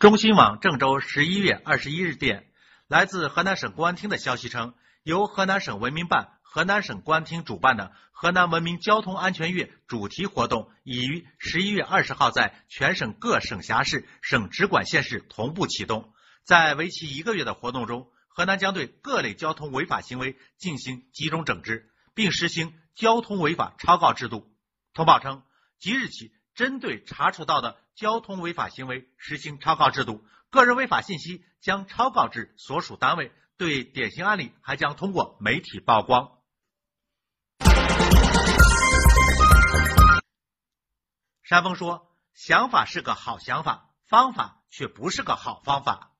[0.00, 2.46] 中新网郑州十一月二十一日电，
[2.88, 4.72] 来自河南省公安厅的消息称，
[5.02, 16.14] 由河南省文明办、河南省公安厅主办的河南文明交通安全月主题活动，已于十一月二十号在全省各省辖市、省直管县市同步启动。
[16.44, 24.50] 在为期一个月的活动中，河南将对各类交通违法行为进行集中整治，并实行交通违法超告制度。
[24.94, 25.42] 通报称，
[25.78, 26.32] 即日起。
[26.60, 36.38] 针对查处到的交通违法行为实行超告制度，个人违法信息将超告至所属单位，对典型案例还将通过媒体曝光。
[41.42, 46.12] 山峰说：“想法是个好想法，方法却不是个好方法。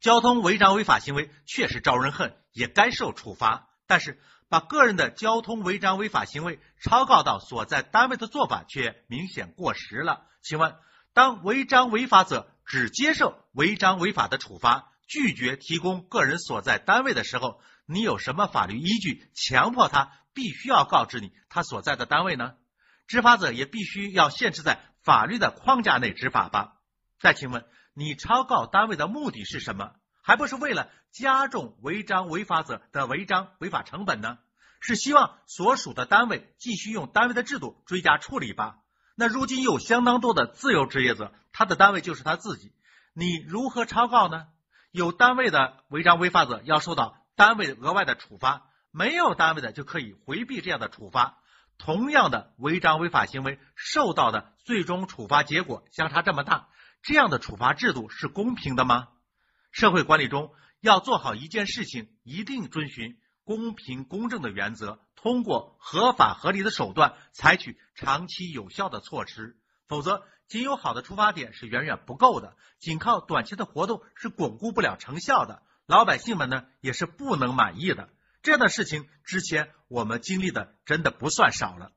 [0.00, 10.24] 交通违章违法行为确实招人恨，也该受处罚，但是。”把个人的交通违章违法行为抄告到所在单位的做法却明显过时了。
[10.40, 10.76] 请问，
[11.12, 22.54] 当违章违法者只接受违章违法的处罚，拒绝提供个人所在单位的时候，你有什么法律依据强迫他必须要告知你他所在的单位呢？
[23.08, 26.76] 执法者也必须要限制在法律的框架内执法吧？
[27.18, 29.90] 再请问，你抄告单位的目的是什么？
[30.26, 34.38] 还不是为了加重违章违法者的违章违法成本呢？
[34.80, 38.78] 是希望所属的单位继续用单位的制度追加处理吧？
[39.14, 42.72] 那如今有相当多的自由职业者，他的单位就是他自己，
[43.14, 44.48] 你如何超告呢？
[44.90, 51.38] 有单位的违章违法者要受到单位额外的处罚，没有单位的就可以回避这样的处罚。
[51.78, 56.66] 同样的违章违法行为受到的最终处罚结果相差这么大，
[57.02, 59.06] 这样的处罚制度是公平的吗？
[59.76, 69.58] 社会管理中要做好一件事情，一定遵循公平公正的原则，通过合法合理的手段采取长期有效的措施。
[69.86, 75.60] 否则，仅有好的出发点是远远不够的，仅靠短期的活动是巩固不了成效的。
[75.84, 78.08] 老百姓们呢也是不能满意的。
[78.40, 81.92] 这样的事情之前我们经历的真的不算少了。